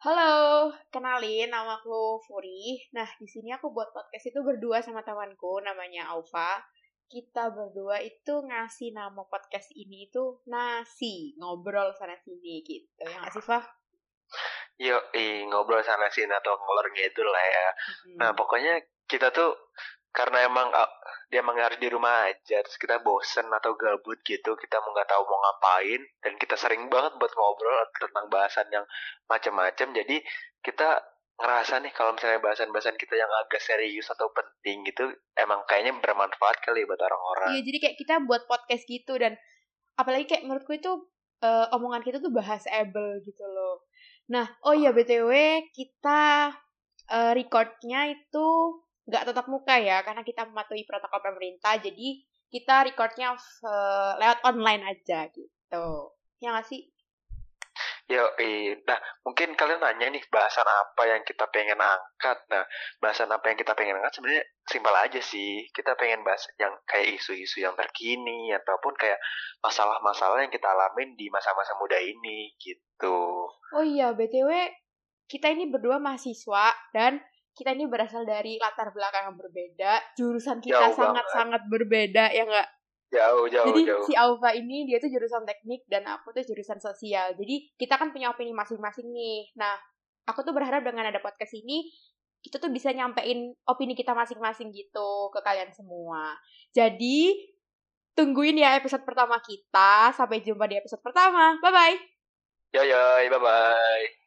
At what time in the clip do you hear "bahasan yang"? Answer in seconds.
28.26-28.82